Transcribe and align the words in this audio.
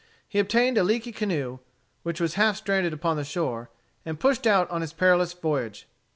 He 0.27 0.39
obtained 0.39 0.79
a 0.79 0.83
leaky 0.83 1.11
canoe, 1.11 1.59
which 2.01 2.19
was 2.19 2.33
half 2.33 2.57
stranded 2.57 2.91
upon 2.91 3.17
the 3.17 3.23
shore, 3.23 3.69
and 4.03 4.19
pushed 4.19 4.47
out 4.47 4.67
on 4.71 4.81
his 4.81 4.93
perilous 4.93 5.33
voyage. 5.33 5.87